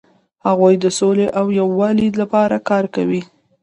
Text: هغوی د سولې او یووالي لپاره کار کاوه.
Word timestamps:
هغوی 0.47 0.75
د 0.83 0.85
سولې 0.99 1.27
او 1.39 1.45
یووالي 1.59 2.09
لپاره 2.21 2.55
کار 2.69 2.83
کاوه. 2.95 3.21